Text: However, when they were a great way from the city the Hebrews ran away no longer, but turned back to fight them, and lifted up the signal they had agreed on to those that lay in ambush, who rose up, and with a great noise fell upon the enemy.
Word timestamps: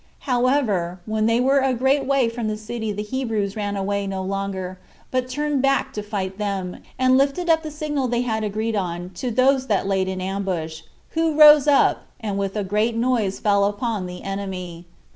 However, 0.21 0.99
when 1.05 1.27
they 1.27 1.39
were 1.39 1.59
a 1.59 1.75
great 1.75 2.07
way 2.07 2.27
from 2.27 2.47
the 2.47 2.57
city 2.57 2.91
the 2.91 3.03
Hebrews 3.03 3.55
ran 3.55 3.77
away 3.77 4.07
no 4.07 4.23
longer, 4.23 4.79
but 5.11 5.29
turned 5.29 5.61
back 5.61 5.93
to 5.93 6.01
fight 6.01 6.39
them, 6.39 6.77
and 6.97 7.19
lifted 7.19 7.51
up 7.51 7.61
the 7.61 7.69
signal 7.69 8.07
they 8.07 8.21
had 8.21 8.43
agreed 8.43 8.75
on 8.75 9.11
to 9.13 9.29
those 9.29 9.67
that 9.67 9.85
lay 9.85 10.01
in 10.01 10.19
ambush, 10.19 10.81
who 11.11 11.39
rose 11.39 11.67
up, 11.67 12.05
and 12.19 12.39
with 12.39 12.55
a 12.55 12.63
great 12.63 12.95
noise 12.95 13.37
fell 13.39 13.63
upon 13.65 14.07
the 14.07 14.23
enemy. 14.23 14.87